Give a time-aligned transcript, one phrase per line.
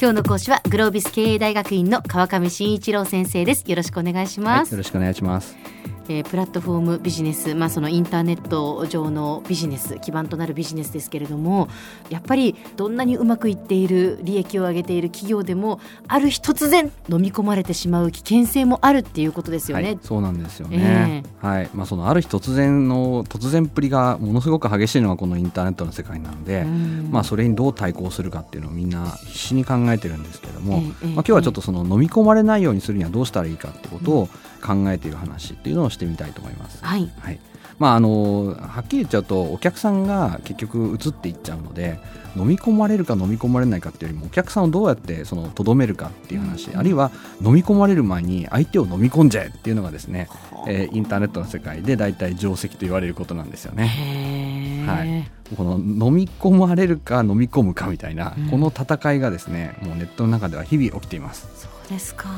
[0.00, 3.64] 今日の講師はグロービス経営大学院の川上真一郎先生です。
[3.66, 5.73] よろしくお願いします、はい、よろしくお願いします。
[6.08, 11.68] えー、プラットフォームビジネス、まあ、そのインターネット上のビジネス基盤となるビジネスですけれども
[12.10, 19.84] やっぱりどんなにうまくいっている利益を上げている企業でもある日突然飲み込まれてしまう危険性もあるっていうことですよね。
[19.84, 21.70] はい、そうなんですよね、えー、はい。
[21.74, 26.64] まあ、そのある日突然の突然っぷりがものすごく激しいのがこのインターネットの世界なので、
[27.10, 34.28] まあ、それにどう対抗するかっていうのをみんな必死に考えてるんですけれども、えー、まあ、今日はちょっとその飲み込まれないようにするにはどうしたらいいかってことを
[34.64, 36.84] 考えている話っていうのをしてみたいと思います。
[36.84, 37.38] はい、はい。
[37.78, 41.98] まあ、あのはっきり言っちゃうとお客さんが結局移っていっちゃうので
[42.36, 47.10] 飲み込まれるか飲み込まれないかっていうよりもお客さんをどうやってそのとどめるかっていう話、うん、あるいは
[47.44, 50.28] 飲み込まれる前に相手を飲み込んじゃえっていうのがですね、
[50.66, 54.84] えー、インターネットの世界で大体定石と言われることなんですよね。
[54.86, 61.73] はい、この飲み込まれるか飲み込むかみたいな、うん、この戦いがですねもうネットの中では日々起きています。
[61.88, 62.28] ですか。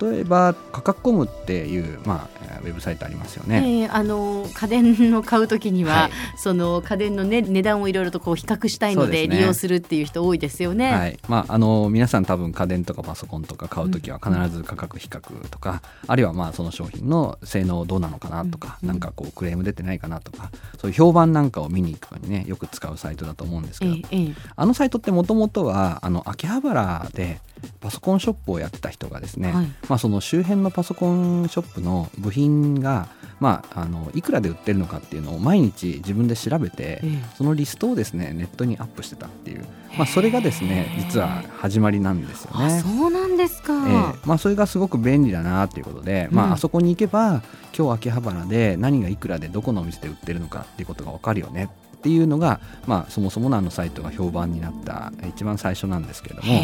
[0.00, 10.92] 例えば価格コムっていう、まあ、ウェブサイトありますよね、えー、あの家電を買うときには、はい、その家電の、ね、値段をいろいろとこう比較したいので利用するっていう人多いですよね。
[10.92, 11.18] はい。
[11.28, 27.40] まあ、あの皆さん多分家電とかパソコンとか買うときは必ず価格比較とか、うん、あるいはまあその商品の性能どうなのかなとか、うん、なんかこうクレーム出てないかなとかそういう評判なんかを見に行くのにねよく使うサイトだと思うんですけど、えー、あのサイトってもともとはあの秋葉原で
[27.80, 33.08] パソコンショップをやってた人がですね、はい、まあ、その周辺のパソコンショップの部品が、
[33.40, 37.02] まあ、あのいくらで売ってるのかっていうのを毎日自分で調べて、
[37.36, 39.64] そのリストをですねネットにアップしてたっていう、
[39.96, 42.80] まあ、それがですね実は始まりなんですよね。
[42.80, 47.42] そうなんですか、えー、まあ、それがすごく便利だなっていうことで、まあ、あそこに行けば
[47.76, 51.70] 今日秋葉原で何がいくらでどこのお店で売ってるのかっていうことが分かるよね
[52.04, 56.62] っていうのが、まあ、そもそものあのサイトが評判になった一番最初なんですけれども、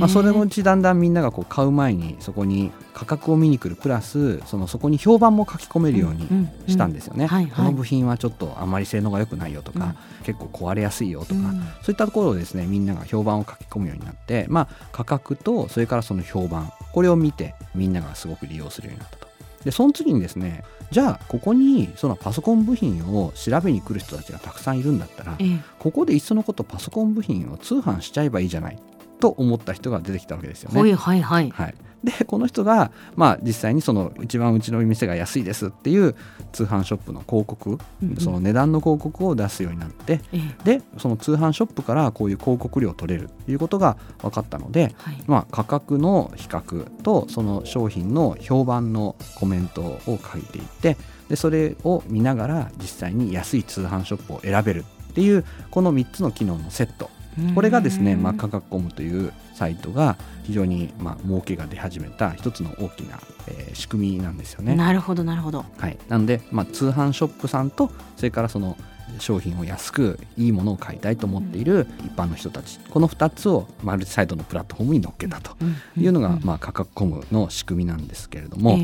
[0.00, 7.28] まあ、それのうちだんだんみんながこう買う前にそこに価格を見に来るプラスそのそこに評判も書き込めるようにしたんですよね。
[7.54, 19.31] この部品はちょっとあまり性能が良くないよとか、うん、結構壊れやすいよとか、うん、そういったところをですねみんなが評判を書き込むようになって、まあ、価格とそれからその評判これを見てみんながすごく利用するようになったと。
[19.64, 28.78] でその次にですねじゃあここにそのパソコン部品を調べに来る人たちがたくさんいるんだったら、ええ、ここでいっそのことパソコン部品を通販しちゃえばいいじゃない
[29.18, 30.80] と思った人が出てきたわけですよね。
[30.80, 31.50] はいはいはい。
[31.50, 31.74] はい、
[32.04, 36.14] でこの人が、まあ、実際にその一番うちの店が安いですっていう
[36.52, 50.96] 通販ショップの広告、うんうん、その値段の広告を出すようになって、ええ、でその通販ショップからこういう広告料を取れるということが分かったので、はい、まあ、価格の比較とその商品の評判のコメントを書いていって
[51.28, 57.10] でそれを見ながら実際に安い通販ショップを選べるっていうこの3つの機能のセット
[57.54, 64.74] これがですね、まあ、価格コムというサイトが非常に、まあ、儲けが出始めた一つの大きな、えー、仕組みなんですよね。
[64.74, 65.64] なるほどなるほど。
[65.78, 68.76] はい、なので、まあ、通販ショップさんとそれからその
[69.18, 75.56] 商品を安くいいものを買いたいと思っている一般の人たち、この2つをマルチサイトのプラットフォームに乗っけたと
[75.96, 78.78] いうのが、まあ、価格コムの仕組みなんですけれども、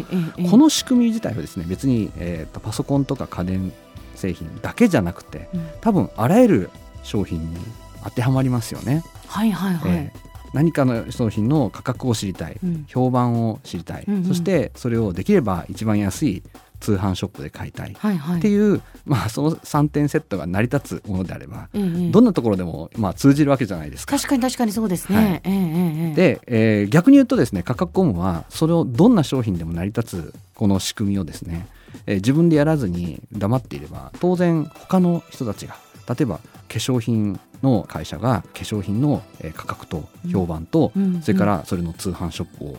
[0.50, 3.72] この仕組み自体はですね別に、えー、とパソコンとか家電
[4.14, 5.48] 製品だけじゃなくて
[5.80, 6.70] 多分あらゆる
[7.02, 7.56] 商品に
[8.04, 9.02] 当てはまりますよね。
[9.26, 16.42] はいはいはい、えー何かの商品の価格を知りたい、うん、評判を知りたい、うんうん、そしてそれをできれば一番安い
[16.80, 17.92] 通販ショップで買いたい。
[17.92, 18.70] っていう、はい。
[18.72, 24.16] はい、まあ、その3点セットが成り立つものであれば、どんなところでも、まあ、通じるわけじゃないですか。
[24.16, 25.16] 確かに確かにそうですね。
[25.16, 31.66] はい、えー、で、えー、逆に言うとですね価格コムはそれをどんな商品でも成り立つこの仕組みをですね、
[32.06, 35.76] えー、自分でやらずに黙っていれば当然他の人たちが
[36.08, 39.22] 例えば化粧品の会社が化粧品の
[39.54, 40.92] 価格と評判と、
[41.22, 42.76] それからそれの通販ショップを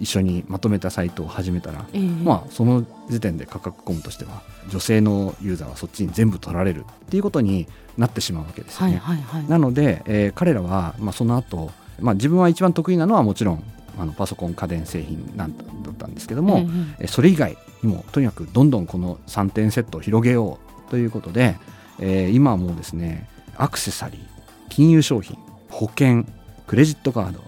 [0.00, 1.84] 一緒にまとめたサイトを始めたら、
[2.24, 9.02] まあその時点で価格コムとしては女性のユーザーはそっちに全部取られるっていうことになってしまうわけですよね。
[9.48, 11.70] なので、えー、彼らは、まあ、その後、
[12.00, 13.64] まあ自分は一番得意なのはもちろん
[13.98, 16.66] あのパソコン家電製品なんだったんですけども、
[16.98, 21.56] えそれ以外にもとにかくどんどんこの3点セットを広げようということで、
[22.02, 24.20] えー、今はもうですねアクセサリー
[24.68, 25.38] 金融商品
[25.70, 26.24] 保険
[26.66, 27.40] クレジットカード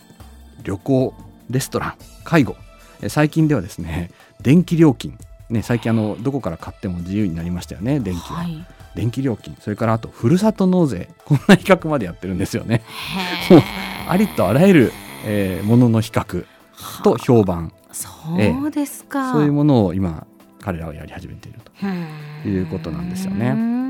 [0.63, 1.15] 旅行
[1.51, 2.57] レストラン介護
[3.09, 4.11] 最近ではですね
[4.41, 5.19] 電気料金
[5.51, 12.83] ね、最近あのどこから買っても自由になりましたよね電気は、はい、電気料金それからあとふるさと納税こんな比較までやってるんですよね。
[14.09, 14.93] ありとあらゆる、
[15.25, 16.47] えー、ものの比較
[17.03, 17.73] と評判。
[17.93, 18.09] そ
[18.67, 20.27] うですか、えー、そういうものを今
[20.61, 21.61] 彼らはやり始めている
[22.43, 23.84] ということなんですよね。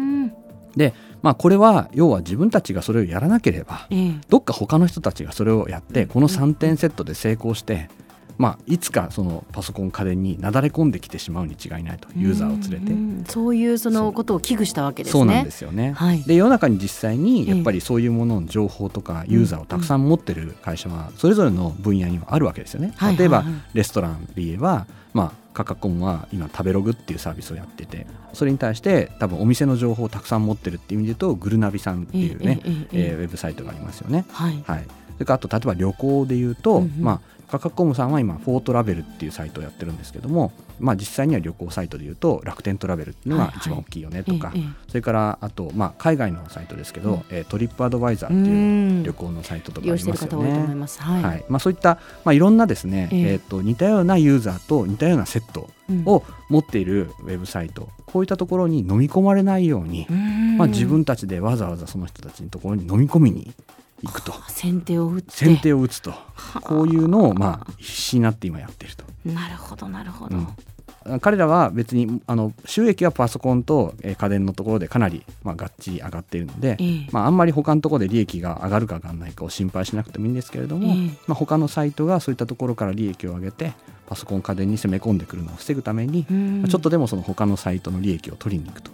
[0.77, 0.95] で
[1.25, 4.13] まあ、これは要は自分たちがそれをやらなければええ。
[4.29, 6.09] どっか他の人たちがそれをやってうん。
[6.09, 7.89] この3点セットで成功して、
[8.37, 12.93] まあ、いつかそのパソコン家電になだれ込んできてしまうに違いないとユーザーを連れて。
[12.93, 15.19] うんそういうそのことを危惧したわけですね。
[15.19, 16.23] そうなんですよね、はい。
[16.25, 17.55] で世の中に実際にええ。
[17.55, 22.93] やっぱりそういうものの情報とかユーザーをたくさん持ってる会社はそれぞれの分野にはあるわけですよね。
[22.97, 23.17] はい。
[23.17, 34.27] 例えばレストランで言えば、まあ、カカコンは今食べログっていうサービスをやっててそれに対して多分お店の情報をたくさん持ってるっていう意味で言うとグルナビさんっていうね、えええええええーウェブサイトがありますよね。
[34.31, 34.63] はい。
[34.67, 34.85] はい、
[35.15, 47.23] それからあと例えば旅行で言うと、うんうんまあ、カカコムさんは今フォートラベルっていうサイトをやってるんですけども、まあ、実際には旅行サイトで言うと楽天トラベルっていうのが一番大きいよねとか、えええそれからあと、まあ、海外のサイトですけど、うん。
[47.31, 48.61] えートリップアドバイザーえっていうう
[49.01, 49.03] ん。
[49.03, 50.53] 旅行のサイトと利かありますよね。
[51.01, 51.23] はい。
[51.23, 51.45] はい。
[51.49, 53.21] まあ、そういった、まあ、いろんなですね、ええ。
[53.33, 56.03] えーと似たようなユーザーと似たようなセットうん。
[56.07, 60.57] を持っているウェブサイトこういったところに飲み込まれないように、うん。
[60.59, 63.53] まあ、自分たちでわざわざその人たちのところに飲み込みに
[64.05, 64.33] 行くと。
[64.49, 65.31] 先手を打って。
[65.31, 66.11] 先手を打つと。
[66.11, 66.19] は
[66.55, 66.61] あ。
[66.61, 69.05] こういうのをまあ必死になって今やっていると。
[69.25, 70.37] なるほどなるほど。
[70.37, 70.49] うん。
[71.21, 77.09] 彼らは別にあの収益はパソコンとえー家電のところでかなりまあがっちり上がっているので、ええ。
[77.13, 81.19] まあ、あんまり他のところで利益が上がるか上がらないかを心配しなくてもいいんですけれども、ええ。
[81.27, 83.75] まあ、他のサイトがそういったところから利益を上げて
[84.07, 88.91] パソコン家電に攻め込んでくるのを防ぐために、ちょっとでもその他のサイトの利益を取りに行くと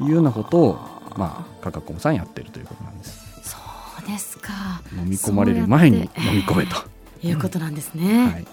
[0.00, 0.78] いうようなことを、
[1.16, 3.31] まあ、カカコンさんやってるということなんです。
[4.04, 4.52] そうですか。
[4.96, 6.02] 飲み込まれる前に飲
[6.34, 6.76] み込めと。
[7.22, 8.26] いうことなんですね。
[8.26, 8.46] はい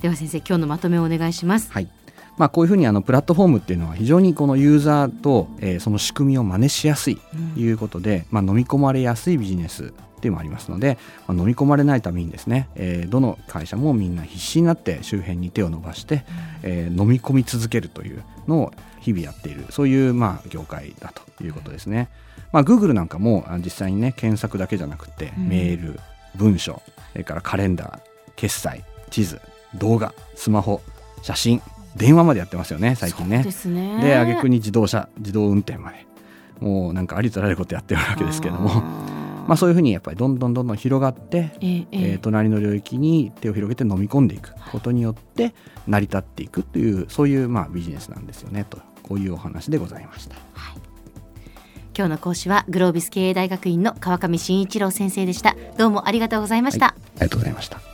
[0.00, 1.72] では先生今日のまとめをお願いします。
[1.72, 1.88] はい
[2.36, 7.16] まあ、こういうふうにあのプラットフォームっていうのは非常にこのユーザーと、えーその仕組みを真似しやすい
[7.54, 10.96] ということで、まあ、飲み込まれやすいビジネスっていうのもありますので、
[11.28, 16.24] まあ、飲み込まれないためにですね、えーどの会社もみんな必死になって周辺に手を伸ばして、
[16.62, 22.08] えー飲み込み続けるというのを日々やっているそういうまあ業界だということですね。
[22.52, 26.00] まあ、Google なんかもあ実際にね検索だけじゃなくて、うんメール
[26.36, 26.80] 文書
[27.12, 27.98] それからカレンダー
[28.36, 29.40] 決済地図
[29.74, 30.80] 動画スマホ
[31.22, 31.60] 写真
[31.96, 34.00] 電話までやってますよね最近ねですね。
[34.02, 36.06] で挙句に自動車自動運転まで
[36.60, 38.82] もうなんかありとあらゆることやってるわけですけれども
[39.46, 45.54] まあそういうふうにやっぱりどんどんどんどん広がって、えええええー隣の領域に手を広げて飲み込んでいくことによって
[45.86, 50.36] 成り立っていくというそういうまあビジネスなんですよねとこういうお話でございました。
[51.96, 55.54] 今日の講師はグロービス経営大学院の川上真一郎先生でした。
[55.78, 56.88] どうもありがとうございました。
[56.88, 57.93] ありがとうございました。